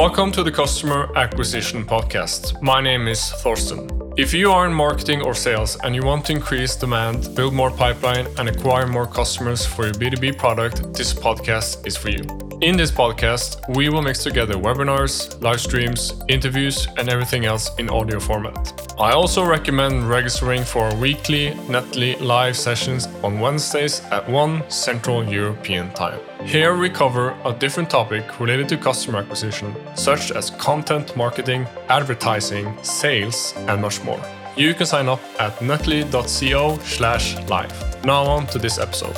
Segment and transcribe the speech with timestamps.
[0.00, 2.62] Welcome to the Customer Acquisition Podcast.
[2.62, 3.86] My name is Thorsten.
[4.16, 7.70] If you are in marketing or sales and you want to increase demand, build more
[7.70, 12.22] pipeline, and acquire more customers for your B2B product, this podcast is for you.
[12.62, 17.90] In this podcast, we will mix together webinars, live streams, interviews, and everything else in
[17.90, 18.72] audio format.
[18.98, 25.92] I also recommend registering for weekly Nutley live sessions on Wednesdays at 1 Central European
[25.92, 26.29] Time.
[26.44, 32.76] Here we cover a different topic related to customer acquisition, such as content marketing, advertising,
[32.82, 34.20] sales, and much more.
[34.56, 38.04] You can sign up at nutley.co slash live.
[38.04, 39.16] Now on to this episode.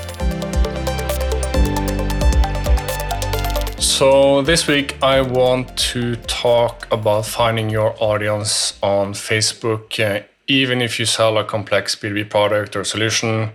[3.81, 10.25] So, this week I want to talk about finding your audience on Facebook.
[10.49, 13.53] Even if you sell a complex B2B product or solution,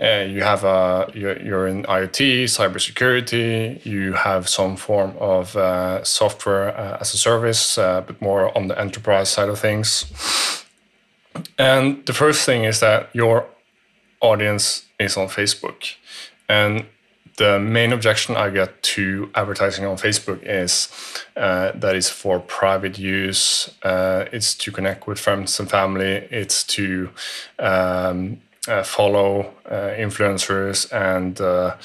[0.00, 6.04] uh, you have a you're, you're, in IoT, cybersecurity, you have some form of uh,
[6.04, 10.06] software uh, as a service, uh, but more on the enterprise side of things.
[11.58, 13.46] And the first thing is that your
[14.20, 15.94] audience is on Facebook,
[16.48, 16.86] and
[17.38, 20.88] the main objection I get to advertising on Facebook is
[21.36, 23.70] uh, that it's for private use.
[23.82, 26.26] Uh, it's to connect with friends and family.
[26.30, 27.10] It's to
[27.60, 31.76] um, uh, follow uh, influencers and uh,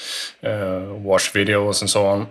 [0.42, 2.28] uh, watch videos and so on.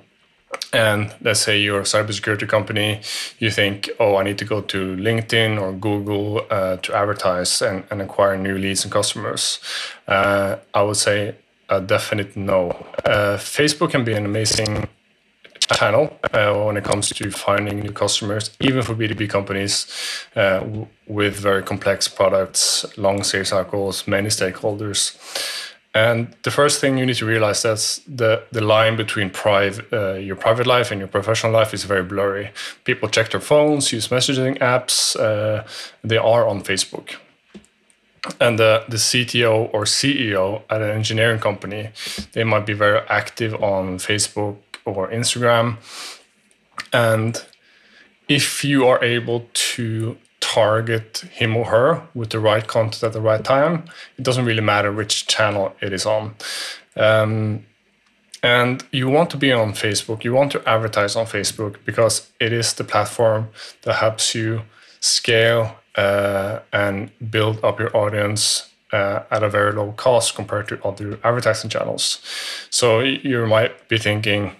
[0.71, 3.01] And let's say you're a cybersecurity company,
[3.39, 8.01] you think, oh, I need to go to LinkedIn or Google to advertise and, and
[8.03, 9.59] acquire new leads and customers.
[10.07, 11.35] I would say
[11.69, 12.71] a definite no.
[13.05, 14.87] Uh, Facebook can be an amazing
[15.65, 19.87] channel uh, when it comes to finding new customers, even for B2B companies
[20.35, 20.63] uh,
[21.07, 25.17] with very complex products, long sales cycles, many stakeholders.
[25.95, 30.35] And the first thing you need to realize that's the, the line between uh, your
[30.35, 32.51] private life and your professional life is very blurry.
[32.83, 35.63] People check their phones, use messaging apps, uh,
[36.03, 37.15] they are on Facebook
[38.39, 41.89] and the CTO or CEO at an engineering company,
[42.31, 45.77] they might be very active on Facebook or Instagram.
[46.91, 47.43] And
[48.27, 53.21] if you are able to target him or her with the right content at the
[53.21, 53.85] right time,
[54.17, 56.35] it doesn't really matter which channel it is on.
[56.95, 57.65] Um,
[58.43, 62.51] and you want to be on Facebook, you want to advertise on Facebook because it
[62.51, 63.47] is the platform
[63.83, 64.63] that helps you
[64.99, 70.83] scale uh, and build up your audience uh, at a very low cost compared to
[70.83, 72.21] other advertising channels.
[72.69, 74.51] So you might be thinking,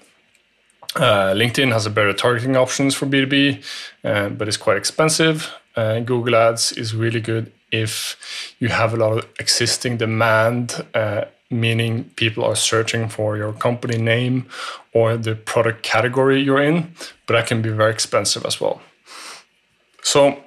[0.96, 3.64] uh, LinkedIn has a better targeting options for B2B,
[4.04, 5.52] uh, but it's quite expensive.
[5.76, 11.26] Uh, Google Ads is really good if you have a lot of existing demand, uh,
[11.50, 14.46] meaning people are searching for your company name
[14.94, 16.94] or the product category you're in,
[17.26, 18.82] but that can be very expensive as well.
[20.04, 20.44] So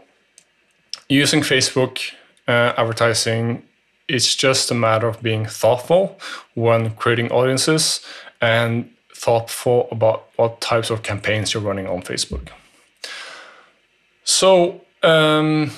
[1.09, 2.13] using Facebook
[2.47, 3.65] uh, advertising,
[4.07, 6.21] it's just a matter of being thoughtful
[6.55, 8.01] when creating audiences
[8.41, 8.89] and
[9.27, 12.49] thoughtful about what types of campaigns you're running on Facebook.
[14.23, 15.73] So, um,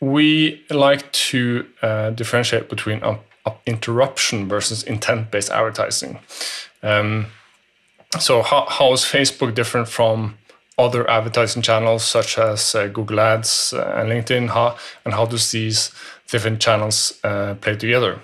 [0.00, 3.18] we like to uh, differentiate between uh,
[3.66, 6.20] interruption versus intent based advertising.
[6.80, 7.26] Um,
[8.20, 10.38] so, how, how is Facebook different from
[10.78, 14.50] other advertising channels such as uh, Google Ads uh, and LinkedIn?
[14.50, 15.90] How, and how does these
[16.28, 18.20] different channels uh, play together?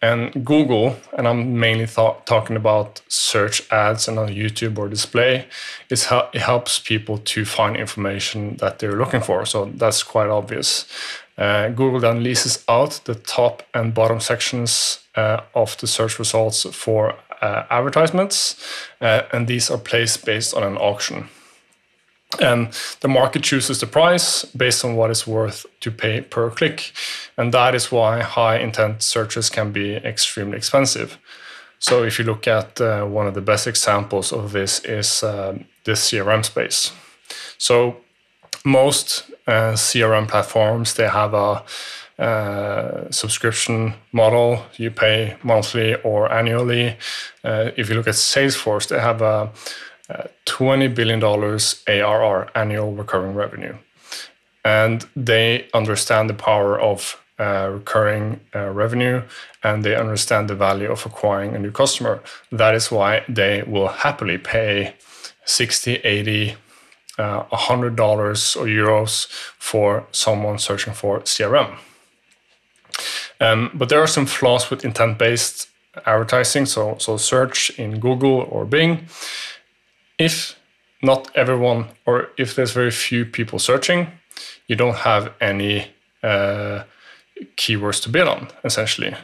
[0.00, 5.46] And Google, and I'm mainly talking about search ads and on YouTube or display,
[5.90, 9.44] is how it helps people to find information that they're looking for.
[9.44, 10.86] So that's quite obvious.
[11.36, 16.64] Uh, Google then leases out the top and bottom sections uh, of the search results
[16.74, 18.56] for uh, advertisements,
[19.00, 21.28] uh, and these are placed based on an auction.
[22.40, 22.68] And
[23.00, 26.92] the market chooses the price based on what is worth to pay per click.
[27.36, 31.18] And that is why high intent searches can be extremely expensive.
[31.78, 35.58] So if you look at uh, one of the best examples of this is uh,
[35.84, 36.92] the CRM space.
[37.56, 37.96] So
[38.64, 41.64] most uh, CRM platforms, they have a
[42.18, 44.64] uh, subscription model.
[44.76, 46.96] You pay monthly or annually.
[47.44, 49.50] Uh, if you look at Salesforce, they have a
[50.46, 53.76] $20 billion ARR, annual recurring revenue.
[54.64, 59.22] And they understand the power of uh, recurring uh, revenue
[59.62, 62.20] and they understand the value of acquiring a new customer.
[62.50, 64.94] That is why they will happily pay
[65.44, 66.56] 60, 80,
[67.18, 67.96] uh, $100
[68.56, 69.26] or euros
[69.58, 71.76] for someone searching for CRM.
[73.40, 75.68] Um, but there are some flaws with intent based
[76.06, 79.08] advertising, so, so search in Google or Bing
[80.18, 80.58] if
[81.02, 84.08] not everyone, or if there's very few people searching,
[84.66, 85.86] you don't have any
[86.22, 86.82] uh,
[87.56, 89.14] keywords to bid on, essentially.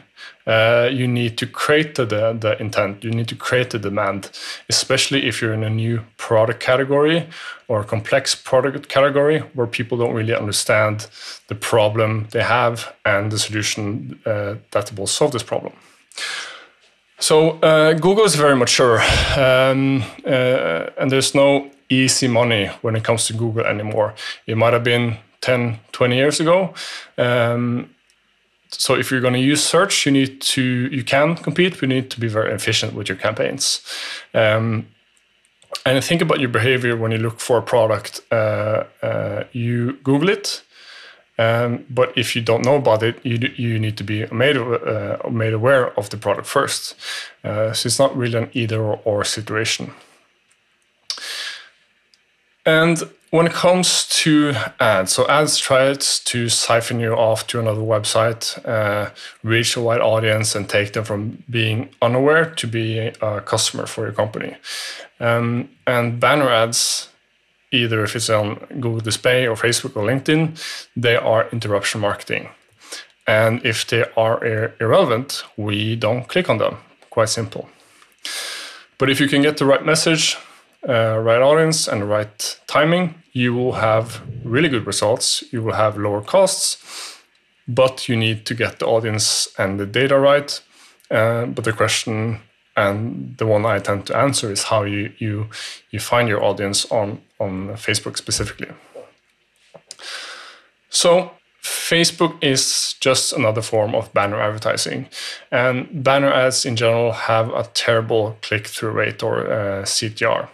[0.47, 4.31] Uh, you need to create the, the intent, you need to create the demand,
[4.69, 7.27] especially if you're in a new product category
[7.67, 11.07] or complex product category where people don't really understand
[11.47, 15.73] the problem they have and the solution uh, that will solve this problem.
[17.19, 19.01] So uh, Google is very mature,
[19.37, 24.13] um, uh, and there's no easy money when it comes to Google anymore.
[24.45, 26.73] It might have been 10, 20 years ago.
[27.17, 27.89] Um,
[28.69, 31.87] so if you're going to use search, you need to you can compete, but you
[31.87, 33.81] need to be very efficient with your campaigns.
[34.33, 34.87] Um,
[35.85, 38.21] and think about your behavior when you look for a product.
[38.31, 40.63] Uh, uh, you Google it,
[41.37, 45.17] um, but if you don't know about it, you you need to be made uh,
[45.29, 46.95] made aware of the product first.
[47.43, 49.91] Uh, so it's not really an either or situation.
[52.65, 57.81] And when it comes to ads, so ads tries to siphon you off to another
[57.81, 59.11] website, uh,
[59.43, 64.05] reach a wide audience, and take them from being unaware to be a customer for
[64.05, 64.55] your company.
[65.19, 67.09] Um, and banner ads,
[67.75, 70.57] either if it's on Google Display or Facebook or LinkedIn,
[70.95, 72.49] they are interruption marketing.
[73.27, 76.77] And if they are ir irrelevant, we don't click on them.
[77.09, 77.69] Quite simple.
[78.97, 80.37] But if you can get the right message,
[80.87, 85.43] uh, right audience and right timing, you will have really good results.
[85.51, 87.19] You will have lower costs,
[87.67, 90.61] but you need to get the audience and the data right.
[91.09, 92.39] Uh, but the question
[92.75, 95.47] and the one I tend to answer is how you you
[95.91, 98.67] you find your audience on on Facebook specifically.
[100.89, 101.31] So
[101.61, 105.07] Facebook is just another form of banner advertising,
[105.51, 110.47] and banner ads in general have a terrible click-through rate or uh, CTR.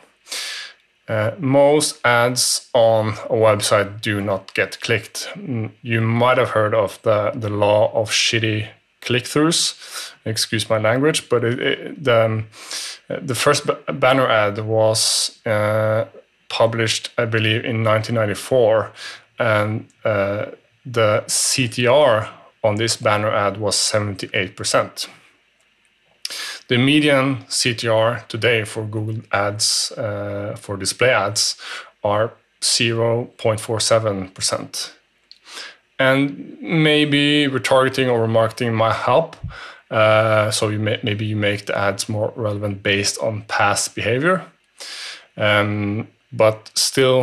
[1.08, 5.30] Uh, most ads on a website do not get clicked.
[5.36, 8.70] Mm, you might have heard of the, the law of shitty
[9.02, 10.14] click throughs.
[10.26, 12.48] Excuse my language, but it, it, the, um,
[13.08, 13.70] the first
[14.00, 16.06] banner ad was uh,
[16.50, 18.92] published, I believe, in 1994.
[19.40, 20.46] And uh,
[20.86, 22.30] the CTR
[22.64, 25.08] on this banner ad was 78%.
[26.68, 31.58] The median CTR today for Google Ads, uh, for display ads,
[32.04, 34.92] are 0.47%.
[36.02, 37.24] And maybe
[37.56, 39.36] retargeting or remarketing might help.
[40.00, 44.38] Uh, so you may, maybe you make the ads more relevant based on past behavior.
[45.38, 47.20] Um, but still,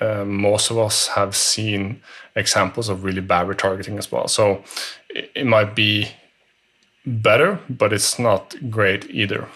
[0.00, 2.00] uh, most of us have seen
[2.36, 4.28] examples of really bad retargeting as well.
[4.28, 4.62] So
[5.10, 6.08] it, it might be
[7.04, 9.48] better, but it's not great either.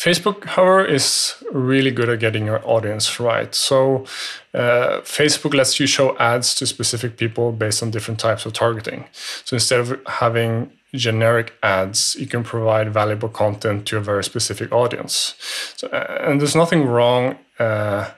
[0.00, 3.54] Facebook, however, is really good at getting your audience right.
[3.54, 4.06] So,
[4.54, 9.04] uh, Facebook lets you show ads to specific people based on different types of targeting.
[9.44, 14.72] So, instead of having generic ads, you can provide valuable content to a very specific
[14.72, 15.34] audience.
[15.76, 18.10] So, uh, and there's nothing wrong uh,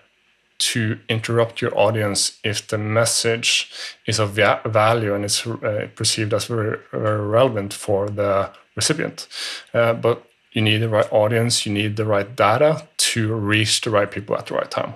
[0.59, 3.73] to interrupt your audience if the message
[4.07, 9.27] is of value and it's uh, perceived as very, very, relevant for the recipient.
[9.75, 13.91] Uh, but you need the right audience, you need the right data to reach the
[13.91, 14.95] right people at the right time.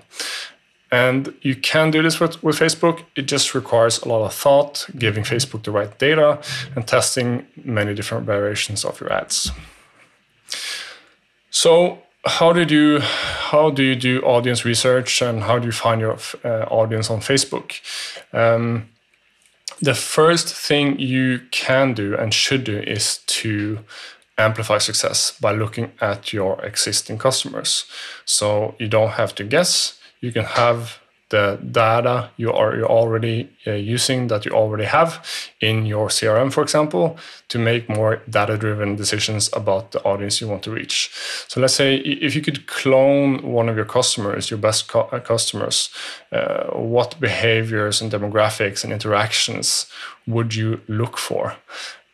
[0.93, 3.03] And you can do this with, with Facebook.
[3.17, 6.41] It just requires a lot of thought, giving Facebook the right data,
[6.75, 9.51] and testing many different variations of your ads.
[11.51, 16.01] So, how did you how do you do audience research and how do you find
[16.01, 17.81] your uh, audience on Facebook?
[18.33, 18.89] Um,
[19.81, 23.81] the first thing you can do and should do is to
[24.39, 27.87] amplify success by looking at your existing customers.
[28.25, 29.99] So you don't have to guess.
[30.21, 35.27] You can have the data you are already uh, using that you already have
[35.61, 37.17] in your CRM, for example,
[37.49, 41.11] to make more data driven decisions about the audience you want to reach.
[41.49, 45.19] So let's say if you could clone one of your customers, your best cu uh,
[45.19, 45.91] customers,
[46.31, 49.87] uh, what behaviors and demographics and interactions
[50.29, 51.57] would you look for?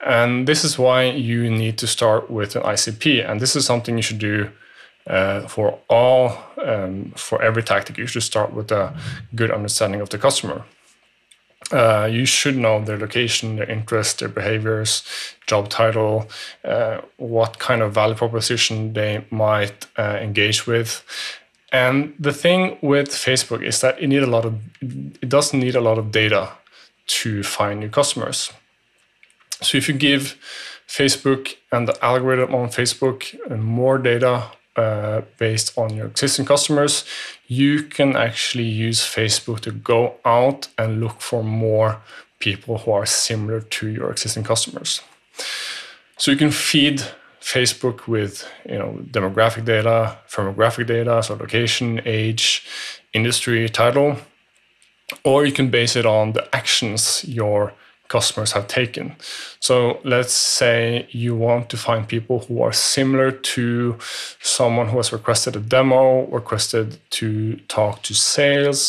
[0.03, 3.29] And this is why you need to start with an ICP.
[3.29, 4.51] And this is something you should do
[5.07, 8.95] uh, for all um, for every tactic you should start with a
[9.35, 10.65] good understanding of the customer.
[11.71, 15.03] Uh, you should know their location their interests their behaviors
[15.47, 16.29] job title
[16.65, 21.03] uh, what kind of value proposition they might uh, engage with.
[21.73, 25.75] And the thing with facebook is that it need a lot of it doesn't need
[25.75, 26.51] a lot of data
[27.07, 28.53] to find new customers
[29.63, 30.37] so if you give
[30.87, 33.21] facebook and the algorithm on facebook
[33.59, 37.05] more data uh, based on your existing customers,
[37.47, 42.01] you can actually use Facebook to go out and look for more
[42.39, 45.03] people who are similar to your existing customers.
[46.17, 47.03] So you can feed
[47.41, 52.65] Facebook with you know demographic data, firmographic data, so location, age,
[53.13, 54.17] industry, title,
[55.23, 57.75] or you can base it on the actions your
[58.13, 59.17] customers have taken.
[59.61, 63.65] So let's say you want to find people who are similar to
[64.41, 66.87] someone who has requested a demo, requested
[67.19, 68.83] to talk to sales.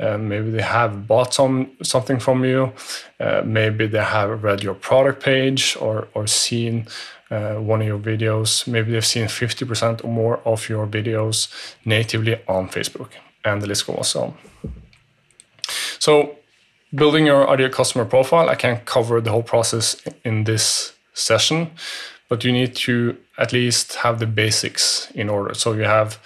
[0.00, 2.72] Uh, maybe they have bought some something from you.
[3.20, 6.86] Uh, maybe they have read your product page or or seen.
[7.34, 11.48] Uh, one of your videos, maybe they've seen 50% or more of your videos
[11.84, 13.10] natively on Facebook,
[13.42, 14.34] and the list goes on.
[15.98, 16.41] So
[16.94, 21.70] building your ideal customer profile, I can't cover the whole process in this session,
[22.28, 25.54] but you need to at least have the basics in order.
[25.54, 26.18] So you have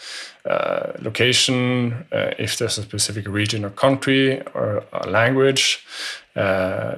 [0.45, 5.85] uh, location, uh, if there's a specific region or country or language,
[6.37, 6.97] uh,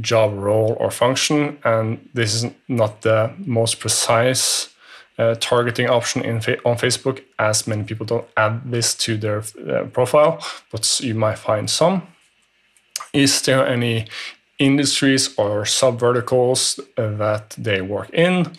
[0.00, 4.70] job role or function, and this is not the most precise
[5.18, 9.42] uh, targeting option in fa on Facebook, as many people don't add this to their
[9.68, 12.06] uh, profile, but you might find some.
[13.12, 14.06] Is there any
[14.58, 18.52] industries or sub verticals uh, that they work in?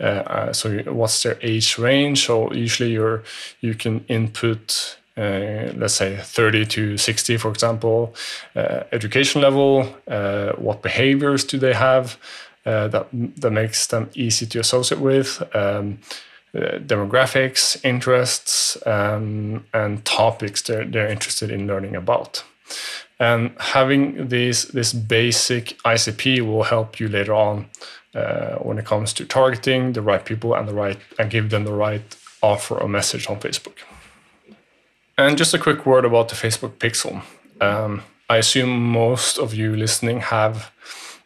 [0.00, 2.26] Uh, uh, so what's their age range?
[2.26, 3.22] So usually you
[3.60, 8.14] you can input uh, let's say 30 to 60, for example,
[8.56, 12.16] uh, education level, uh, what behaviors do they have
[12.64, 15.98] that, that makes them easy to associate with, um,
[16.54, 22.42] demographics, interests, um, and topics they're, they're interested in learning about.
[23.22, 27.66] And having this this basic ICP will help you later on
[28.16, 31.64] uh, when it comes to targeting the right people and the right and give them
[31.64, 33.78] the right offer or message on Facebook.
[35.16, 37.22] And just a quick word about the Facebook Pixel.
[37.60, 40.72] Um, I assume most of you listening have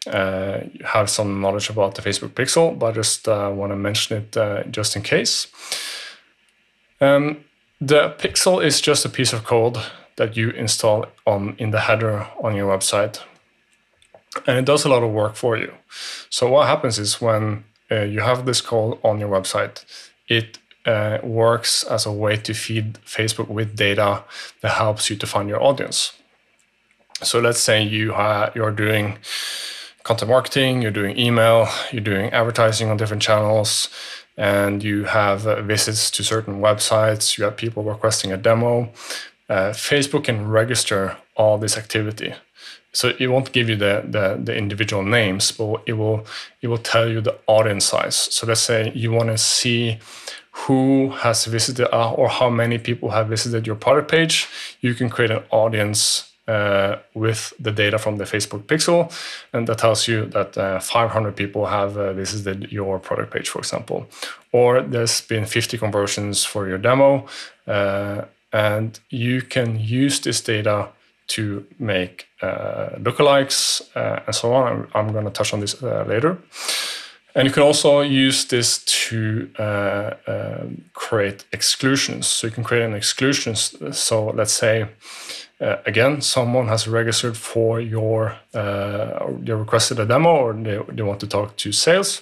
[0.05, 4.17] uh, have some knowledge about the Facebook Pixel, but I just uh, want to mention
[4.17, 5.47] it uh, just in case.
[7.01, 7.43] Um,
[7.81, 9.77] the Pixel is just a piece of code
[10.17, 13.21] that you install on in the header on your website.
[14.45, 15.73] And it does a lot of work for you.
[16.29, 19.85] So what happens is when uh, you have this call on your website,
[20.27, 24.23] it uh, works as a way to feed Facebook with data
[24.61, 26.13] that helps you to find your audience.
[27.23, 29.17] So let's say you ha- you're doing
[30.03, 33.89] content marketing, you're doing email, you're doing advertising on different channels,
[34.37, 38.89] and you have uh, visits to certain websites, you have people requesting a demo,
[39.49, 42.33] uh, Facebook can register all this activity.
[42.91, 46.25] So it won't give you the, the, the individual names, but it will
[46.61, 48.15] it will tell you the audience size.
[48.15, 49.99] So let's say you want to see
[50.65, 54.47] who has visited uh, or how many people have visited your product page.
[54.81, 59.11] You can create an audience uh, with the data from the Facebook Pixel,
[59.53, 63.59] and that tells you that uh, 500 people have uh, visited your product page, for
[63.59, 64.07] example,
[64.51, 67.25] or there's been 50 conversions for your demo,
[67.67, 70.89] uh, and you can use this data
[71.27, 74.71] to make uh, lookalikes uh, and so on.
[74.71, 76.37] I'm, I'm going to touch on this uh, later.
[77.35, 82.25] And you can also use this to uh, um, create exclusions.
[82.25, 83.55] So you can create an exclusion.
[83.55, 84.87] So let's say,
[85.61, 91.03] uh, again, someone has registered for your, uh, they requested a demo or they, they
[91.03, 92.21] want to talk to sales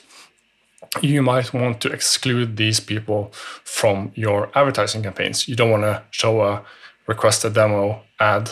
[1.01, 3.31] you might want to exclude these people
[3.63, 5.47] from your advertising campaigns.
[5.47, 6.63] You don't want to show a
[7.07, 8.49] request a demo ad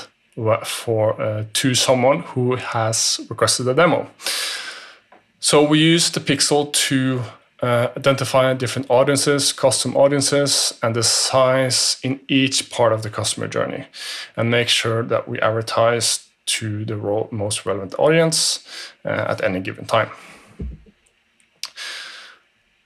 [0.65, 4.09] for uh, to someone who has requested a demo.
[5.39, 7.21] So we use the pixel to
[7.62, 13.47] uh, identify different audiences, custom audiences, and the size in each part of the customer
[13.47, 13.85] journey,
[14.35, 16.95] and make sure that we advertise to the
[17.31, 18.67] most relevant audience
[19.05, 20.09] uh, at any given time.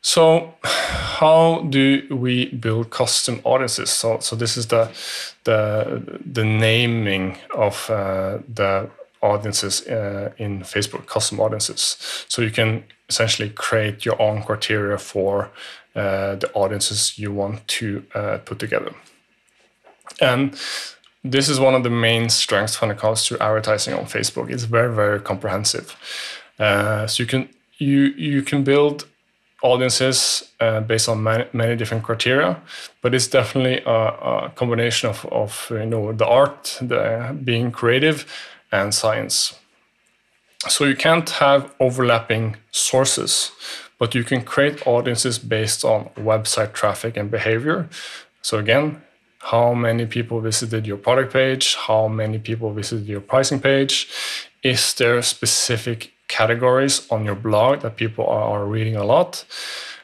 [0.07, 3.89] So, how do we build custom audiences?
[3.89, 4.89] So, so this is the
[5.43, 6.01] the
[6.33, 8.89] the naming of uh, the
[9.21, 11.97] audiences uh, in Facebook, custom audiences.
[12.29, 15.49] So you can essentially create your own criteria for
[15.93, 18.93] uh, the audiences you want to uh, put together.
[20.21, 20.55] And
[21.21, 24.49] this is one of the main strengths when it comes to advertising on Facebook.
[24.49, 25.97] It's very, very comprehensive.
[26.57, 29.05] Uh, so you can you you can build
[29.73, 32.61] audiences uh, based on many, many, different criteria,
[33.01, 33.99] but it's definitely a,
[34.31, 38.25] a, combination of, of you know the art, the being creative,
[38.71, 39.59] and science.
[40.67, 43.51] So you can't have overlapping sources,
[43.99, 47.89] but you can create audiences based on website traffic and behavior.
[48.41, 49.01] So again,
[49.39, 54.09] how many people visited your product page, how many people visited your pricing page,
[54.63, 59.45] is there specific categories on your blog that people are reading a lot?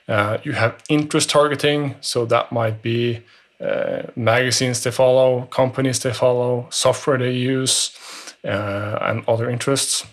[0.08, 3.22] Uh, you have interest targeting, so that might be
[3.62, 7.98] uh, magazines they follow, companies they follow, software they use,
[8.44, 10.06] uh, and other interests.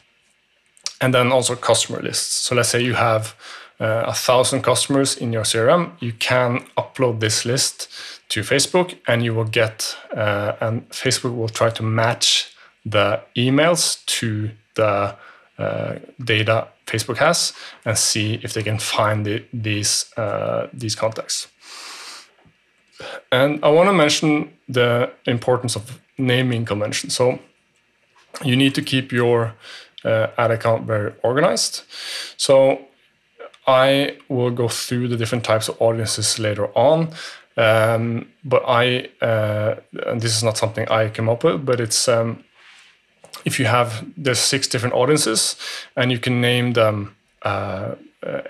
[1.01, 2.47] And then also customer lists.
[2.47, 3.35] So let's say you have
[3.81, 7.89] uh, a thousand customers in your CRM, you can upload this list
[8.29, 14.05] to Facebook, and you will get, uh, and Facebook will try to match the emails
[14.07, 15.17] to the
[15.61, 17.53] uh, data Facebook has
[17.85, 21.49] and see if they can find the, these uh, these contacts.
[23.33, 27.11] And I want to mention the importance of naming convention.
[27.11, 27.39] So
[28.45, 29.55] you need to keep your
[30.05, 31.83] uh, ad account very organized.
[32.37, 32.87] So
[33.67, 37.13] I will go through the different types of audiences later on.
[37.57, 39.77] Um, but I, uh,
[40.07, 42.45] and this is not something I came up with, but it's um,
[43.45, 45.57] if you have there's six different audiences
[45.97, 47.95] and you can name them uh,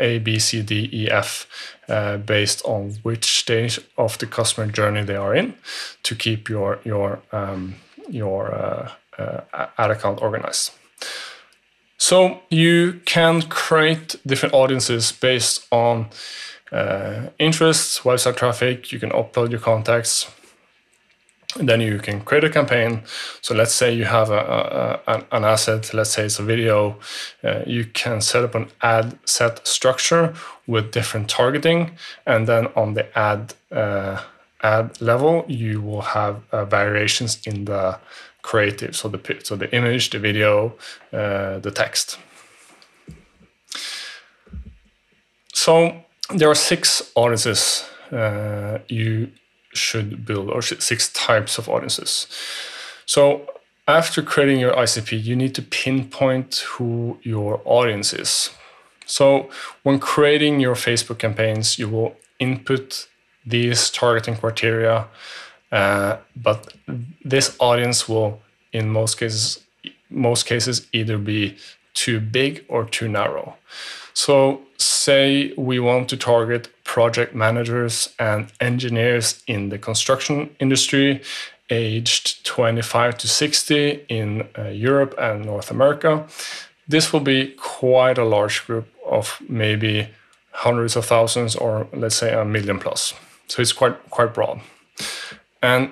[0.00, 1.46] A, B, C, D, E, F
[1.88, 5.54] uh, based on which stage of the customer journey they are in
[6.02, 7.76] to keep your your um,
[8.08, 10.72] your uh, uh ad account organized.
[11.98, 16.08] So you can create different audiences based on
[16.72, 18.90] uh, interests, website traffic.
[18.90, 20.30] You can upload your contacts
[21.56, 23.02] then you can create a campaign.
[23.40, 26.98] So let's say you have a, a, an asset, let's say it's a video,
[27.42, 30.34] uh, you can set up an ad set structure
[30.66, 31.96] with different targeting.
[32.26, 34.22] And then on the ad, uh,
[34.62, 37.98] ad level, you will have uh, variations in the
[38.42, 38.94] creative.
[38.94, 40.74] So the, so the image, the video,
[41.12, 42.18] uh, the text.
[45.52, 49.30] So there are six audiences uh, you
[49.72, 52.26] should build, or six types of audiences.
[53.06, 53.46] So
[53.86, 58.50] after creating your ICP, you need to pinpoint who your audience is.
[59.06, 59.50] So
[59.82, 63.08] when creating your Facebook campaigns, you will input
[63.44, 65.08] these targeting criteria,
[65.72, 66.72] uh, but
[67.24, 68.40] this audience will,
[68.72, 69.60] in most cases,
[70.08, 71.56] most cases either be
[71.94, 73.56] too big or too narrow.
[74.14, 81.22] So say we want to target project managers and engineers in the construction industry
[81.68, 86.26] aged 25 to 60 in uh, Europe and North America.
[86.88, 90.08] This will be quite a large group of maybe
[90.52, 93.14] hundreds of thousands or let's say a million plus.
[93.46, 94.60] So it's quite quite broad.
[95.62, 95.90] And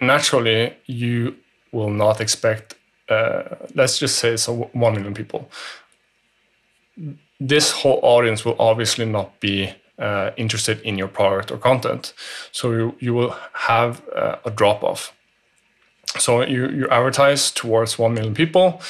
[0.00, 1.36] naturally you
[1.72, 2.74] will not expect
[3.08, 5.50] uh, let's just say so 1 million people
[7.48, 12.12] this whole audience will obviously not be uh, interested in your product or content.
[12.52, 15.12] So you, you will have uh, a drop off.
[16.18, 18.80] So you, you advertise towards 1 million people,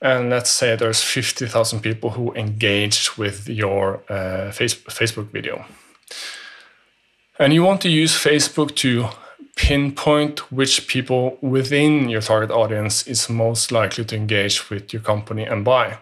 [0.00, 5.64] and let's say there's 50,000 people who engaged with your uh, face, Facebook video.
[7.38, 9.08] And you want to use Facebook to
[9.56, 15.44] pinpoint which people within your target audience is most likely to engage with your company
[15.44, 15.98] and buy.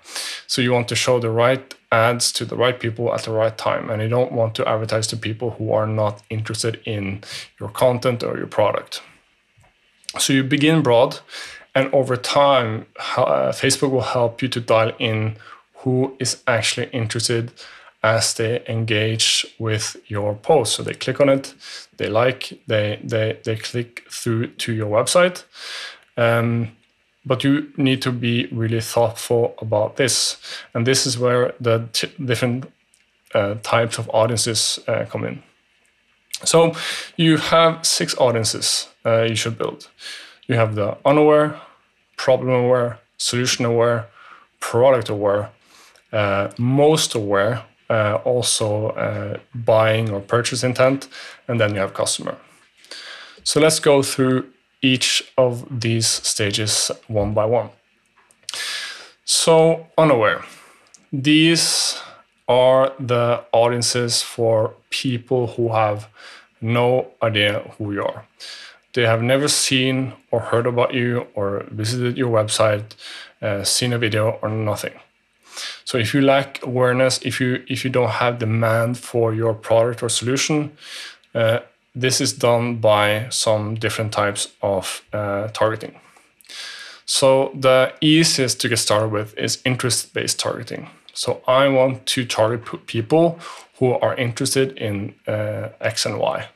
[0.46, 3.56] So you want to show the right ads to the right people at the right
[3.56, 7.22] time, and you don't want to advertise to people who are not interested in
[7.60, 9.02] your content or your product.
[10.18, 11.20] So you begin broad,
[11.74, 15.36] and over time, uh, Facebook will help you to dial in
[15.84, 17.52] who is actually interested
[18.02, 20.74] as they engage with your post.
[20.74, 21.54] So they click on it,
[21.96, 25.44] they like, they they they click through to your website.
[26.16, 26.72] Um,
[27.24, 30.36] but you need to be really thoughtful about this,
[30.74, 31.88] and this is where the
[32.24, 32.64] different
[33.34, 35.42] uh, types of audiences uh, come in.
[36.44, 36.74] So
[37.16, 39.88] you have six audiences uh, you should build.
[40.48, 41.60] You have the unaware,
[42.16, 44.06] problem aware, solution aware,
[44.60, 45.50] product aware,
[46.12, 51.08] uh, most aware, uh, also uh, buying or purchase intent,
[51.48, 52.36] and then you have customer.
[53.44, 54.46] So let's go through
[54.82, 57.70] each of these stages one by one.
[59.24, 60.44] So, unaware.
[61.12, 62.00] These
[62.48, 66.08] are the audiences for people who have
[66.60, 68.26] no idea who you are.
[68.94, 72.94] They have never seen or heard about you or visited your website,
[73.40, 74.92] uh, seen a video or nothing.
[75.84, 80.02] So if you lack awareness, if you if you don't have demand for your product
[80.02, 80.72] or solution,
[81.34, 81.60] uh,
[81.94, 85.94] this is done by some different types of uh, targeting.
[87.04, 90.88] So the easiest to get started with is interest-based targeting.
[91.12, 93.38] So I want to target people
[93.78, 96.48] who are interested in uh, X and Y.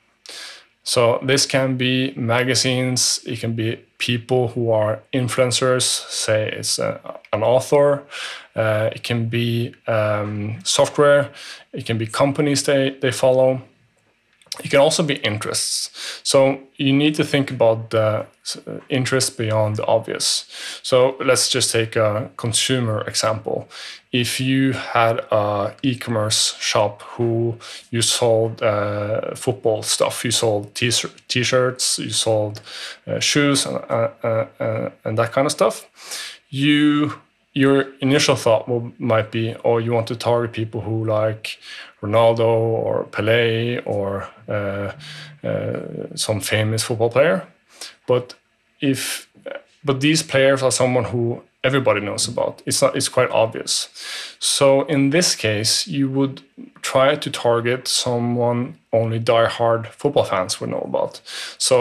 [0.83, 7.01] So this can be magazines, it can be people who are influencers, say it's a,
[7.33, 8.05] an author,
[8.55, 11.33] uh, it can be um, software,
[11.73, 13.61] it can be companies they, they follow.
[14.65, 15.91] It can also be interests.
[16.23, 18.27] So you need to think about the
[18.67, 20.47] uh, interest beyond the obvious.
[20.83, 23.69] So let's just take a consumer example.
[24.13, 27.59] If you had a e-commerce shop who
[27.91, 32.63] you sold uh, football stuff, you sold t-shirts, you sold
[33.07, 35.87] uh, shoes, and, uh, uh, uh, and that kind of stuff,
[36.49, 37.13] you
[37.57, 41.59] your initial thought will, might be, oh, you want to target people who like
[42.03, 44.93] Ronaldo or Pele or uh,
[45.43, 47.49] uh, some famous football player.
[48.07, 48.35] But
[48.83, 49.27] if
[49.83, 52.63] but these players are someone who everybody knows about.
[52.67, 53.89] It's not, it's quite obvious.
[54.39, 56.43] So in this case, you would
[56.83, 61.21] try to target someone only die-hard football fans would know about.
[61.59, 61.75] So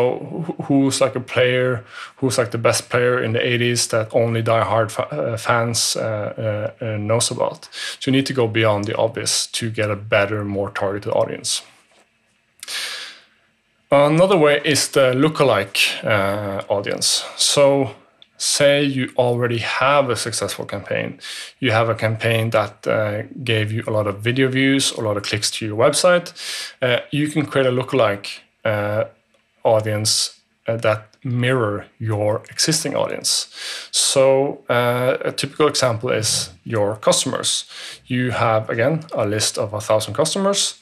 [0.64, 1.84] who's like a player,
[2.18, 6.86] who's like the best player in the 80s that only die-hard uh, fans uh, uh,
[6.86, 7.70] uh, knows about.
[8.00, 11.62] So you need to go beyond the obvious to get a better, more targeted audience.
[13.92, 17.24] Another way is the lookalike uh, audience.
[17.38, 17.92] So
[18.38, 21.20] say you already have a successful campaign.
[21.60, 25.18] You have a campaign that uh, gave you a lot of video views a lot
[25.18, 26.34] of clicks to your website.
[26.82, 29.06] Uh, you can create a lookalike uh,
[29.64, 33.50] audience uh, that mirror your existing audience.
[33.92, 37.66] So uh, a typical example is your customers.
[38.06, 40.80] You have again a list of a thousand customers.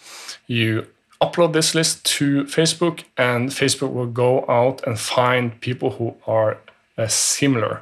[0.48, 0.88] You
[1.22, 6.58] upload this list to facebook and facebook will go out and find people who are
[6.98, 7.82] uh, similar.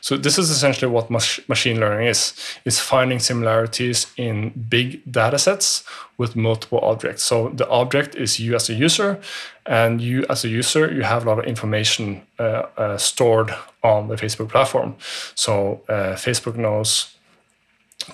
[0.00, 5.38] So this is essentially what mach machine learning is: is finding similarities in big data
[5.38, 5.84] sets
[6.18, 7.22] with multiple objects.
[7.24, 9.18] So the object is you as a user,
[9.66, 14.08] and you as a user you have a lot of information uh, uh, stored on
[14.08, 14.96] the Facebook platform.
[15.34, 17.15] So uh, Facebook knows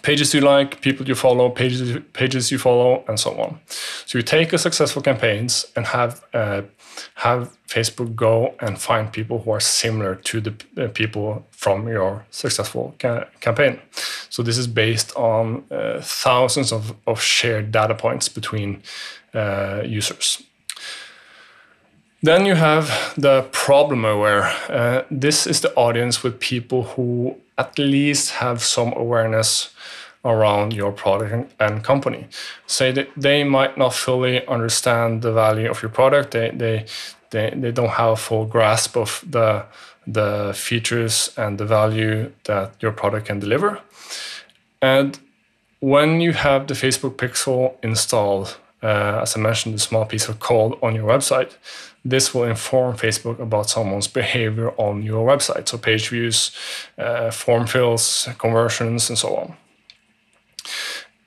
[0.01, 3.61] pages you like, people you follow, pages pages you follow, and so on.
[4.07, 6.63] So you take a successful campaigns and have uh,
[7.15, 12.25] have Facebook go and find people who are similar to the uh, people from your
[12.31, 13.79] successful ca campaign.
[14.31, 18.83] So this is based on uh, thousands of, of shared data points between
[19.35, 20.43] uh, users.
[22.25, 24.45] Then you have the problem aware.
[24.69, 29.75] Uh, this is the audience with people who at least have some awareness
[30.25, 32.29] around your product and company.
[32.67, 36.31] Say that they might not fully understand the value of your product.
[36.31, 36.87] They they
[37.31, 39.65] they, they don't have a full grasp of the
[40.07, 43.81] the features and the value that your product can deliver.
[44.81, 45.19] And
[45.81, 50.41] when you have the Facebook Pixel installed, uh, as I mentioned, a small piece of
[50.41, 51.57] code on your website,
[52.05, 55.69] this will inform Facebook about someone's behavior on your website.
[55.69, 56.51] So page views,
[56.99, 59.57] uh, form fills, conversions, and so on.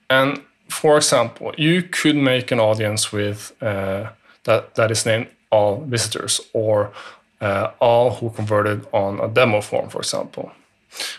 [0.08, 4.10] And for example, you could make an audience with uh,
[4.44, 6.92] that that is named all visitors or
[7.40, 10.52] uh, all who converted on a demo form, for example.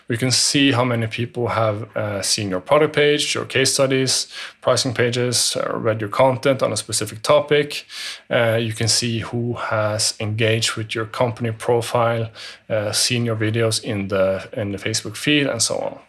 [0.07, 4.27] We can see how many people have uh, seen your product page, your case studies,
[4.61, 7.85] pricing pages, uh, read your content on a specific topic.
[8.29, 12.31] Uh, you can see who has engaged with your company profile,
[12.69, 15.99] uh, seen your videos in the in the Facebook feed, and so on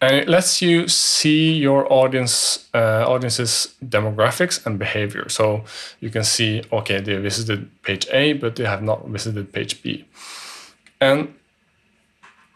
[0.00, 5.28] and it lets you see your audience uh, audience's demographics and behavior.
[5.28, 5.64] So
[6.00, 10.06] you can see, okay, they visited page A, but they have not visited page B.
[11.00, 11.34] And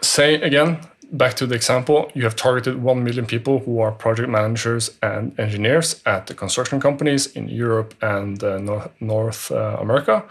[0.01, 0.81] say again,
[1.13, 5.39] back to the example, you have targeted 1 million people who are project managers and
[5.39, 10.25] engineers at the construction companies in Europe and uh, North, North uh, America.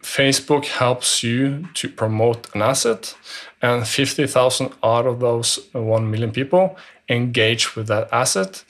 [0.00, 3.14] Uh, Facebook helps you to promote an asset,
[3.62, 6.76] and 50,000 out of those 1 million people
[7.08, 8.64] engage with that asset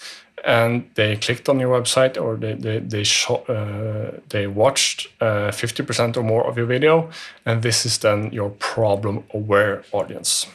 [0.44, 3.04] and they clicked on your website or they they they,
[3.48, 7.10] uh, they watched uh, 50% or more of your video
[7.44, 10.46] and this is then your problem aware audience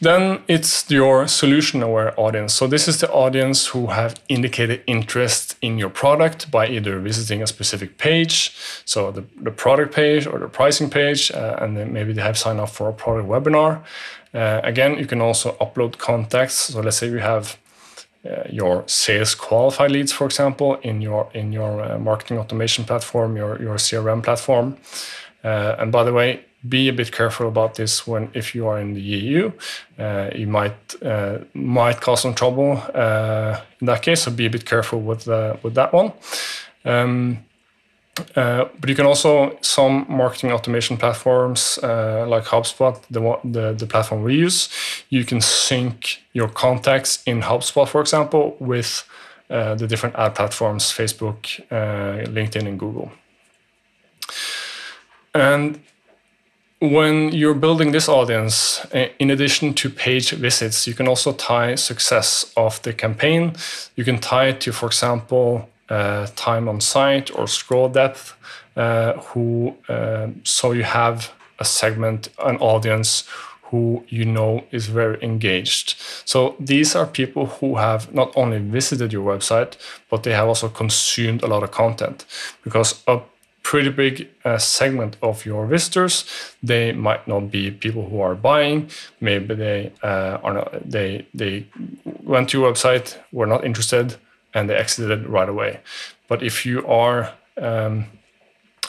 [0.00, 2.54] then it's your solution aware audience.
[2.54, 7.42] So this is the audience who have indicated interest in your product by either visiting
[7.42, 11.92] a specific page, so the, the product page or the pricing page, uh, and then
[11.92, 13.82] maybe they have signed up for a product webinar.
[14.32, 16.54] Uh, again, you can also upload contacts.
[16.54, 17.58] So let's say you have
[18.28, 23.36] uh, your sales qualified leads, for example, in your in your uh, marketing automation platform,
[23.36, 24.76] your your CRM platform.
[25.44, 28.80] Uh, and by the way, be a bit careful about this when if you are
[28.80, 29.52] in the EU.
[29.98, 34.22] Uh, you might uh, might cause some trouble uh, in that case.
[34.22, 35.26] So be a bit careful with
[35.62, 36.12] with that one.
[36.84, 37.44] Um,
[38.34, 43.86] uh, but you can also some marketing automation platforms uh, like HubSpot, the, the, the
[43.86, 44.68] platform we use.
[45.08, 49.08] You can sync your contacts in HubSpot, for example, with
[49.50, 53.12] uh, the different ad platforms: Facebook, LinkedIn, and Google.
[55.32, 55.80] And
[56.80, 58.86] when you're building this audience,
[59.18, 63.54] in addition to page visits, you can also tie success of the campaign.
[63.96, 68.34] You can tie it to, for example, uh, time on site or scroll depth.
[68.76, 73.24] Uh, who uh, so you have a segment, an audience
[73.62, 75.96] who you know is very engaged.
[76.24, 79.76] So these are people who have not only visited your website,
[80.08, 82.24] but they have also consumed a lot of content
[82.62, 83.28] because up
[83.68, 86.24] pretty big uh, segment of your visitors.
[86.62, 88.88] They might not be people who are buying.
[89.20, 90.90] Maybe they uh, are not.
[90.90, 91.66] They they
[92.22, 94.16] went to your website, were not interested,
[94.54, 95.80] and they exited right away.
[96.28, 98.06] But if you are um,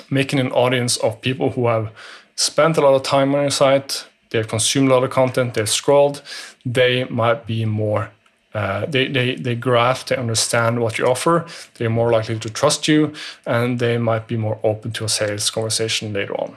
[0.09, 1.91] making an audience of people who have
[2.35, 5.75] spent a lot of time on your site, they've consumed a lot of content, they've
[5.81, 6.21] scrolled,
[6.65, 8.11] they might be more
[8.53, 12.87] uh, they, they, they grasp, they understand what you offer, they're more likely to trust
[12.87, 13.13] you,
[13.45, 16.55] and they might be more open to a sales conversation later on.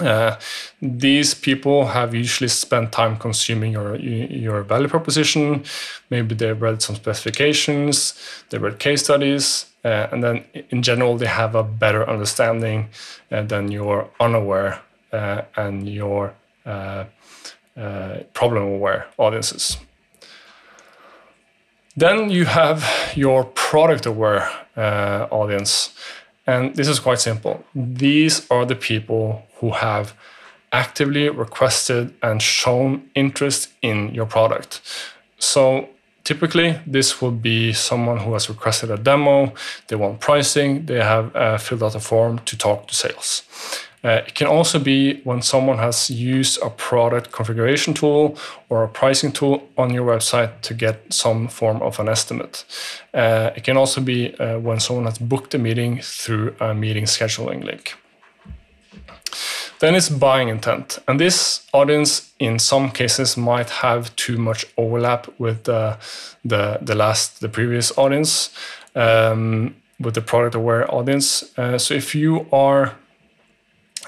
[0.00, 0.36] Uh,
[0.82, 5.62] these people have usually spent time consuming your your value proposition.
[6.10, 8.14] Maybe they've read some specifications,
[8.50, 12.88] they read case studies, uh, and then in general they have a better understanding
[13.30, 14.80] uh, than your unaware
[15.12, 16.34] uh, and your
[16.66, 17.04] uh,
[18.32, 19.78] problem aware audiences.
[21.96, 25.94] Then you have your product aware uh, audience.
[26.46, 27.64] And this is quite simple.
[27.74, 30.14] These are the people who have
[30.72, 34.80] actively requested and shown interest in your product.
[35.38, 35.88] So
[36.24, 39.52] typically, this would be someone who has requested a demo,
[39.88, 43.42] they want pricing, they have uh, filled out a form to talk to sales.
[44.02, 48.36] Uh, it can also be when someone has used a product configuration tool
[48.68, 52.66] or a pricing tool on your website to get some form of an estimate.
[53.14, 57.04] Uh, it can also be uh, when someone has booked a meeting through a meeting
[57.04, 57.94] scheduling link.
[59.80, 60.98] Then it's buying intent.
[61.06, 65.98] And this audience, in some cases, might have too much overlap with the,
[66.44, 68.54] the, the last, the previous audience,
[68.94, 71.56] um, with the product aware audience.
[71.58, 72.96] Uh, so if you are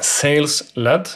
[0.00, 1.10] sales led,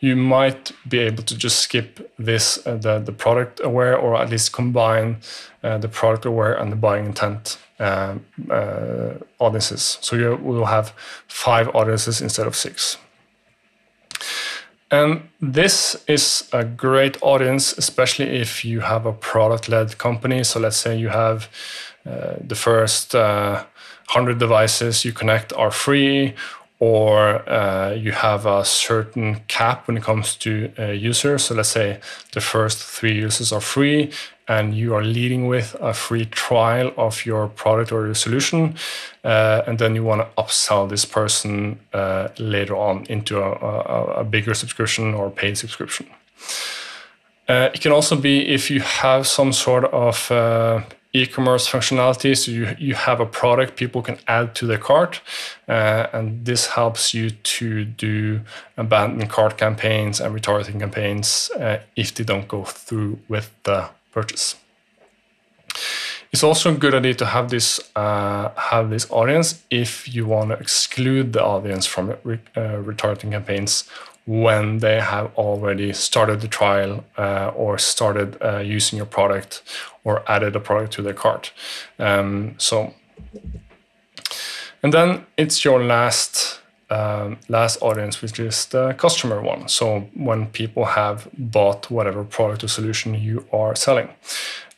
[0.00, 4.30] you might be able to just skip this uh, the, the product aware or at
[4.30, 5.18] least combine
[5.62, 8.14] uh, the product aware and the buying intent uh,
[8.50, 10.94] uh audiences so you will have
[11.28, 12.96] five audiences instead of six
[14.90, 20.58] and this is a great audience especially if you have a product led company so
[20.60, 21.48] let's say you have
[22.06, 26.34] uh, the first 100 uh, devices you connect are free
[26.80, 31.44] or uh, you have a certain cap when it comes to uh, users.
[31.44, 32.00] So let's say
[32.32, 34.10] the first three users are free
[34.50, 38.74] and you are leading with a free trial of your product or your solution.
[39.22, 44.04] Uh, and then you want to upsell this person uh, later on into a, a,
[44.22, 46.06] a, bigger subscription or paid subscription.
[47.48, 50.82] Uh, it can also be if you have some sort of uh,
[51.12, 55.20] e-commerce functionality so you, you have a product people can add to their cart
[55.68, 58.40] uh, and this helps you to do
[58.76, 64.56] abandoned cart campaigns and retargeting campaigns uh, if they don't go through with the purchase
[66.32, 70.50] it's also a good idea to have this uh, have this audience if you want
[70.50, 73.84] to exclude the audience from re- uh, retargeting campaigns
[74.26, 79.62] when they have already started the trial uh, or started uh, using your product
[80.04, 81.52] or added a product to their cart.
[81.98, 82.94] Um, so,
[84.82, 89.68] and then it's your last um, last audience, which is the customer one.
[89.68, 94.08] So when people have bought whatever product or solution you are selling,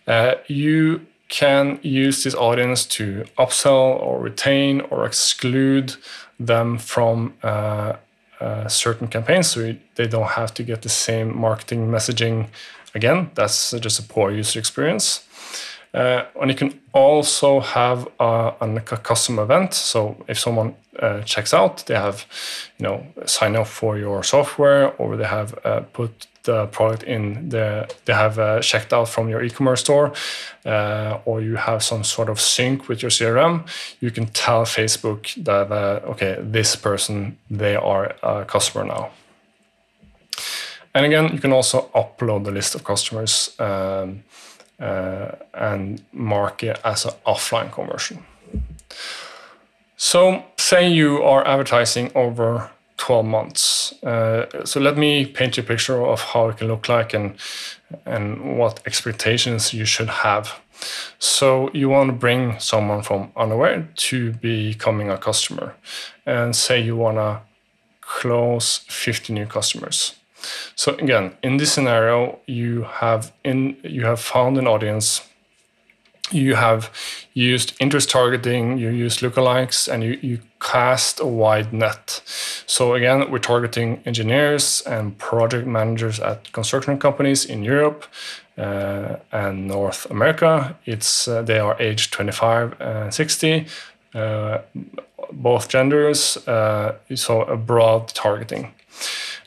[0.07, 5.97] uh, you can use this audience to upsell or retain or exclude
[6.39, 7.95] them from uh,
[8.41, 12.49] uh, certain campaigns so they don't have to get the same marketing messaging
[12.95, 13.31] again.
[13.35, 15.25] That's just a poor user experience.
[15.95, 19.75] Uh, and you can also have a, a, custom event.
[19.75, 22.25] So if someone uh, checks out, they have,
[22.79, 27.51] you know, sign up for your software, or they have uh, put the product in
[27.51, 30.13] the they have uh, checked out from your e-commerce store
[30.67, 33.65] uh, or you have some sort of sync with your crm
[34.01, 39.11] you can tell facebook that uh, okay this person they are a customer now
[40.95, 44.13] And again, you can also upload the list of customers um, uh,
[45.55, 48.25] and mark it as an offline conversion.
[49.97, 52.71] So, say you are advertising over
[53.03, 53.93] 12 months.
[54.05, 57.37] Uh, so let me paint you a picture of how it can look like and
[58.07, 60.61] and what expectations you should have.
[61.19, 65.75] So you want to bring someone from unaware to becoming a customer,
[66.27, 67.41] and say you want to
[68.01, 70.15] close 50 new customers.
[70.75, 75.23] So again, in this scenario, you have in you have found an audience
[76.33, 76.91] you have
[77.35, 82.23] used interest targeting, you use lookalikes, and you, you cast a wide net.
[82.67, 88.05] So again, we're targeting engineers and project managers at construction companies in Europe
[88.57, 90.77] uh, and North America.
[90.87, 93.67] It's uh, they are aged 25 and 60,
[94.15, 94.59] uh,
[95.33, 96.37] both genders.
[96.49, 98.75] Uh, so a broad targeting.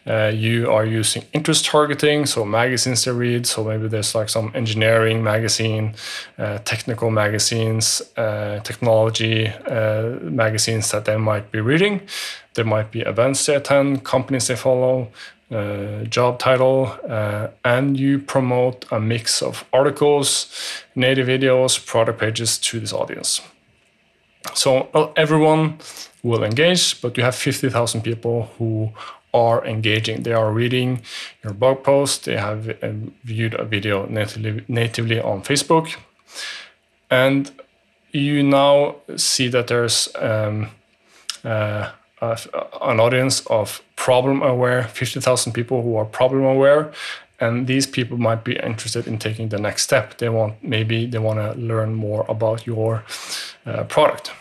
[0.08, 3.48] Uh, you are using interest targeting, so magazines they read.
[3.48, 5.96] So maybe there's like some engineering magazine,
[6.38, 12.02] uh, technical magazines, uh, technology uh, magazines that they might be reading.
[12.54, 15.10] There might be events they attend, companies they follow,
[15.50, 16.94] uh, job title,
[17.64, 20.48] and you promote a mix of articles,
[20.96, 23.42] native videos, product pages to this audience.
[24.54, 25.80] So everyone
[26.24, 28.92] will engage, but you have 50,000 people who
[29.36, 30.24] are engaging.
[30.24, 31.02] They are reading
[31.44, 32.24] your blog post.
[32.24, 32.92] They have uh,
[33.24, 35.96] viewed a video natively, natively on Facebook.
[37.10, 37.52] And
[38.12, 40.70] you now see that there's um,
[41.44, 46.94] uh, an audience of problem aware, 50,000 people who are problem aware.
[47.38, 50.18] And these people might be interested in taking the next step.
[50.18, 53.04] They want maybe they want to learn more about your
[53.66, 54.32] uh, product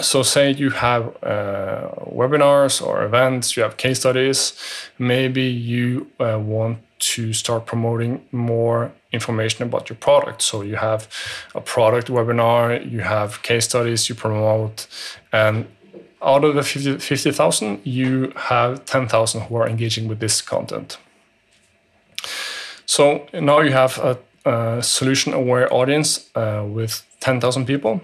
[0.00, 4.52] so say you have uh, webinars or events you have case studies
[4.98, 10.42] maybe you uh, want to start promoting more information about your product.
[10.42, 11.08] So you have
[11.54, 14.86] a product webinar you have case studies you promote
[15.32, 15.66] and
[16.22, 20.96] out of the 50,000 50, you have 10,000 who are engaging with this content.
[22.86, 24.18] So now you have a,
[24.50, 28.00] a solution aware audience uh, with 10,000 people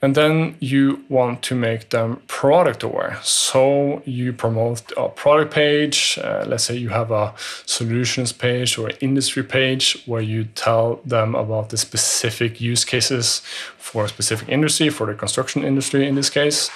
[0.00, 3.18] and then you want to make them product aware.
[3.22, 6.18] So you promote a product page.
[6.22, 7.34] Uh, let's say you have a
[7.66, 13.42] solutions page or industry page where you tell them about the specific use cases
[13.76, 16.70] for a specific industry, for the construction industry in this case.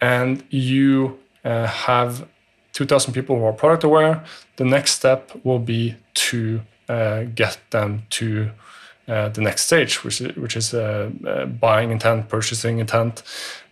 [0.00, 2.28] And you uh, have
[2.74, 4.22] 2,000 people who are product aware.
[4.56, 8.50] The next step will be to uh, get them to
[9.06, 13.22] uh, the next stage, which is, which is uh, uh, buying intent, purchasing intent.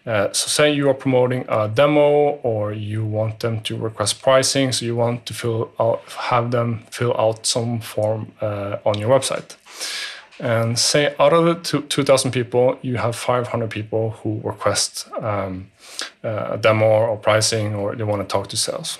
[0.04, 4.72] Uh, so, say you are promoting a demo, or you want them to request pricing,
[4.72, 9.08] so you want to fill out, have them fill out some form uh, on your
[9.08, 9.56] website.
[10.40, 15.70] And say out of the 2,000 people, you have 500 people who request um,
[16.24, 18.98] a demo or pricing, or they want to talk to sales.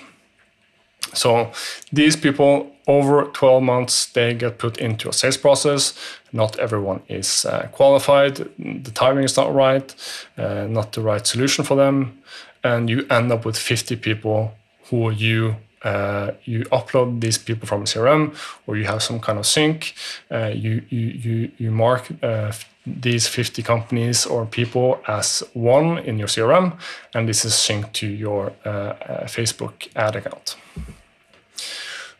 [1.13, 1.51] So
[1.91, 5.97] these people over 12 months they get put into a sales process.
[6.31, 8.35] Not everyone is uh, qualified.
[8.57, 9.95] The timing is not right,
[10.37, 12.21] uh, not the right solution for them,
[12.63, 14.53] and you end up with 50 people
[14.89, 18.33] who you uh, you upload these people from CRM
[18.65, 19.93] or you have some kind of sync.
[20.31, 22.53] Uh, you, you, you, you mark uh,
[22.85, 26.77] these 50 companies or people as one in your CRM,
[27.13, 30.55] and this is synced to your uh, uh, Facebook ad account.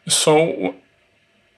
[0.07, 0.75] So,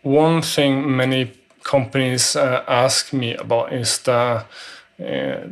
[0.02, 4.46] one thing many companies uh, ask me about is the
[5.04, 5.48] uh,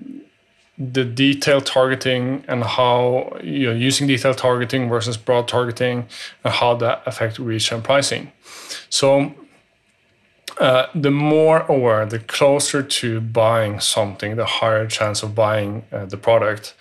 [0.77, 6.07] the detail targeting and how you're using detail targeting versus broad targeting
[6.43, 8.31] and how that affect reach and pricing.
[8.89, 9.33] So
[10.59, 16.05] uh, the more aware, the closer to buying something, the higher chance of buying uh,
[16.05, 16.73] the product,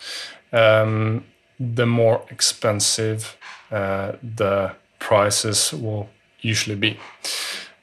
[0.52, 1.24] um,
[1.58, 3.36] the more expensive
[3.70, 6.08] uh, the prices will
[6.40, 6.96] usually be.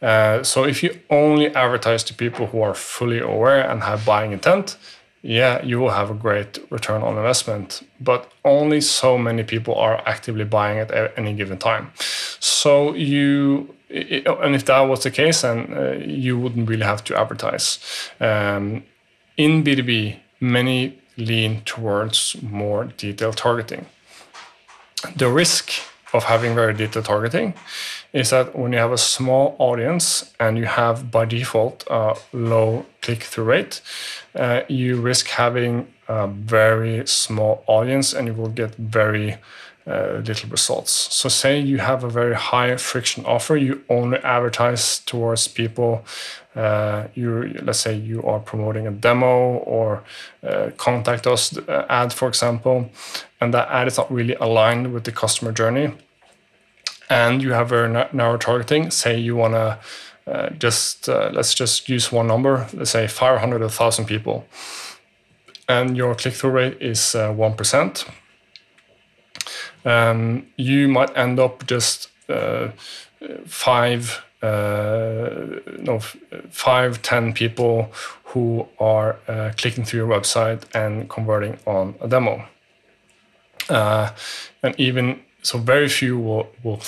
[0.02, 4.32] Uh, so if you only advertise to people who are fully aware and have buying
[4.32, 4.78] intent,
[5.22, 10.02] yeah, you will have a great return on investment, but only so many people are
[10.06, 11.92] actively buying at any given time.
[12.40, 17.20] So you, and if that was the case, then uh, you wouldn't really have to
[17.20, 17.80] advertise.
[18.22, 18.84] Um,
[19.36, 23.88] in B2B, many lean towards more detailed targeting.
[25.16, 25.72] The risk
[26.14, 27.54] of having very detailed targeting
[28.14, 32.86] is that when you have a small audience and you have by default a low
[33.02, 33.82] click through rate,
[34.36, 39.38] uh, you risk having a very small audience and you will get very
[39.88, 40.92] uh, little results.
[40.92, 46.06] So, say you have a very high friction offer, you only advertise towards people.
[46.56, 50.04] Uh, you let's say you are promoting a demo or
[50.44, 52.90] uh, contact us uh, ad, for example,
[53.42, 55.94] and that ad is not really aligned with the customer journey.
[57.10, 58.92] And you have very narrow targeting.
[58.92, 59.80] Say you want to
[60.28, 62.68] uh, just uh, let's just use one number.
[62.74, 64.46] Let's say 500 1,000 people,
[65.68, 67.56] and your click-through rate is one
[69.86, 72.70] um, you might end up just uh,
[73.46, 75.30] five uh,
[75.80, 76.00] no
[76.50, 77.92] five ten people
[78.26, 82.46] who are uh, clicking through your website and converting on a demo
[83.70, 84.12] uh,
[84.64, 86.82] and even so very few will, will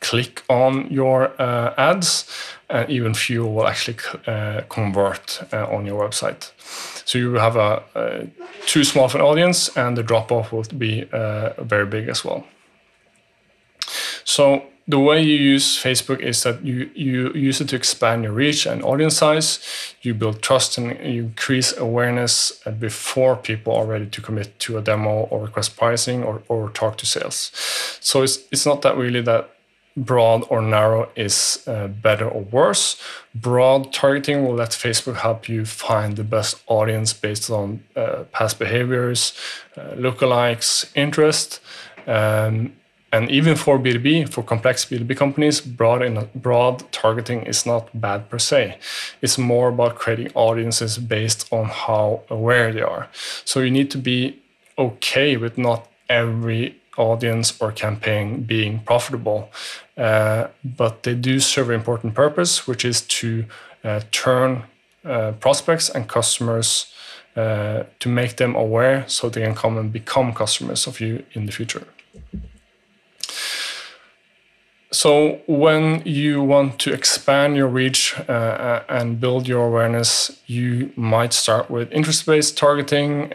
[0.00, 2.26] click on your uh, ads
[2.68, 3.96] and even fewer will actually
[4.26, 6.50] uh, convert uh, on your website.
[7.04, 8.26] So you have a, a,
[8.66, 12.24] too small of an audience, and the drop off will be uh, very big as
[12.24, 12.44] well.
[14.24, 18.32] So the way you use Facebook is that you, you use it to expand your
[18.32, 19.58] reach and audience size.
[20.02, 24.82] You build trust and you increase awareness before people are ready to commit to a
[24.82, 27.50] demo or request pricing or, or talk to sales.
[28.00, 29.50] So it's, it's not that really that
[29.96, 33.00] broad or narrow is uh, better or worse.
[33.34, 38.58] Broad targeting will let Facebook help you find the best audience based on uh, past
[38.58, 39.32] behaviors,
[39.76, 41.60] uh, lookalikes, interest.
[42.06, 42.74] Um,
[43.14, 48.28] and even for B2B, for complex B2B companies, broad, in, broad targeting is not bad
[48.28, 48.76] per se.
[49.22, 53.08] It's more about creating audiences based on how aware they are.
[53.44, 54.42] So you need to be
[54.76, 59.48] okay with not every audience or campaign being profitable.
[59.96, 63.44] Uh, but they do serve an important purpose, which is to
[63.84, 64.64] uh, turn
[65.04, 66.92] uh, prospects and customers
[67.36, 71.46] uh, to make them aware so they can come and become customers of you in
[71.46, 71.86] the future.
[75.04, 80.94] So, when you want to expand your reach uh, uh, and build your awareness, you
[80.96, 83.30] might start with interest based targeting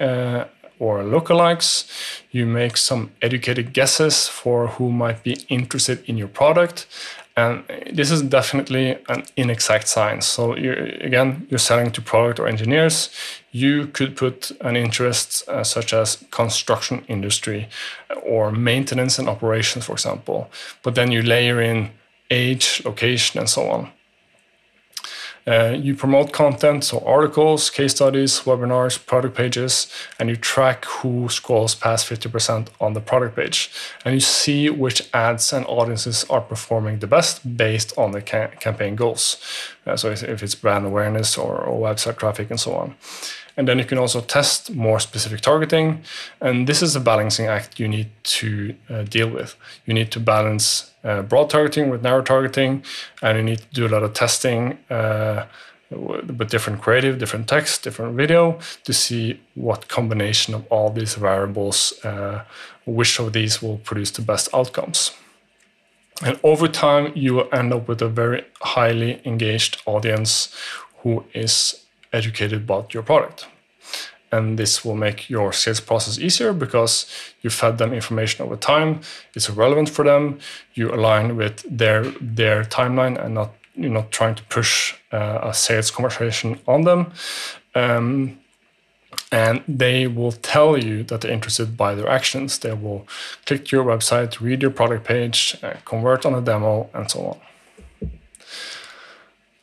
[0.80, 1.88] or lookalikes.
[2.32, 6.88] You make some educated guesses for who might be interested in your product.
[7.36, 7.64] And
[7.94, 10.26] this is definitely an inexact science.
[10.26, 13.10] So again, you're selling to product or engineers.
[13.52, 17.70] You could put an interest uh, such as construction industry
[18.24, 20.50] or maintenance and operations, for example.
[20.84, 21.92] But then you layer in
[22.30, 23.90] age, location, and so on.
[25.50, 31.28] Uh, you promote content, so articles, case studies, webinars, product pages, and you track who
[31.28, 33.72] scrolls past 50% on the product page.
[34.06, 38.52] And you see which ads and audiences are performing the best based on the ca-
[38.60, 39.38] campaign goals.
[39.88, 42.96] Uh, so if it's brand awareness or, or website traffic and so on.
[43.60, 46.02] And then you can also test more specific targeting.
[46.40, 49.58] And this is a balancing act you need to uh, deal with.
[49.86, 52.86] You need to balance uh, broad targeting with narrow targeting,
[53.22, 55.46] and you need to do a lot of testing uh,
[55.92, 61.94] with different creative, different text, different video to see what combination of all these variables,
[62.06, 62.46] uh,
[62.86, 65.12] which of these will produce the best outcomes.
[66.22, 70.56] And over time, you will end up with a very highly engaged audience
[71.04, 73.48] who is educated about your product.
[74.32, 77.08] And this will make your sales process easier because
[77.42, 79.02] you fed them information over time.
[79.36, 80.40] It's relevant for them.
[80.76, 85.54] You align with their their timeline and not you're not trying to push uh, a
[85.54, 87.12] sales conversation on them.
[87.74, 88.38] Um,
[89.32, 92.60] and they will tell you that they're interested by their actions.
[92.60, 93.08] They will
[93.46, 97.20] click to your website, read your product page, uh, convert on a demo, and so
[97.28, 97.38] on.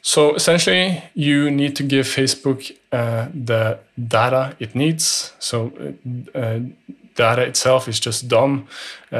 [0.06, 5.32] So essentially, you need to give Facebook uh, the data it needs.
[5.40, 5.72] So
[6.32, 6.60] uh,
[7.16, 8.68] data itself is just dumb,
[9.12, 9.16] uh,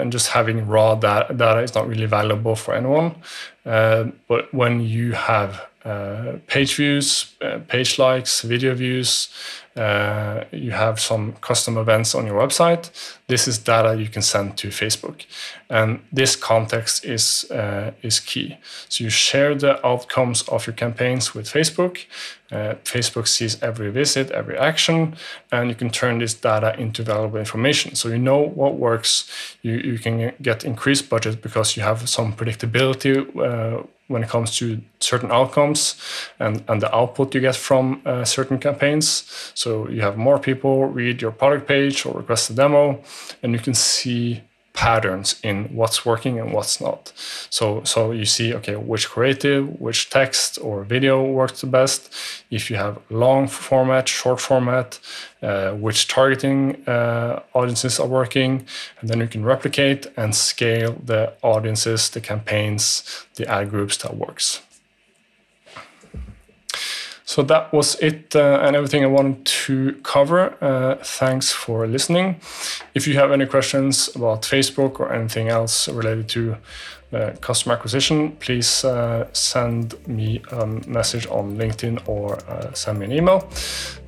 [0.00, 3.16] and just having raw data, data is not really valuable for anyone.
[3.66, 9.28] Uh, but when you have uh, page views, uh, page likes, video views,
[9.76, 12.90] uh, you have some custom events on your website.
[13.26, 15.26] This is data you can send to Facebook,
[15.68, 18.56] and this context is uh, is key.
[18.88, 22.06] So you share the outcomes of your campaigns with Facebook.
[22.52, 25.16] Uh, Facebook sees every visit, every action,
[25.50, 27.96] and you can turn this data into valuable information.
[27.96, 29.28] So you know what works.
[29.62, 34.56] You you can get increased budget because you have some predictability uh, when it comes
[34.58, 35.96] to certain outcomes
[36.38, 39.52] and, and the output you get from uh, certain campaigns.
[39.54, 43.02] So you have more people read your product page or request a demo,
[43.42, 44.42] and you can see
[44.74, 47.12] patterns in what's working and what's not.
[47.48, 52.12] So so you see okay which creative, which text or video works the best.
[52.50, 54.98] If you have long format, short format,
[55.42, 58.66] uh, which targeting uh, audiences are working,
[59.00, 63.04] and then you can replicate and scale the audiences, the campaigns,
[63.36, 64.60] the ad groups that works.
[67.34, 70.54] So that was it uh, and everything I wanted to cover.
[70.60, 72.36] Uh, thanks for listening.
[72.94, 76.56] If you have any questions about Facebook or anything else related to
[77.12, 83.06] uh, customer acquisition, please uh, send me a message on LinkedIn or uh, send me
[83.06, 83.40] an email.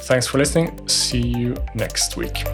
[0.06, 0.86] Thanks for listening.
[0.86, 2.44] See you next week.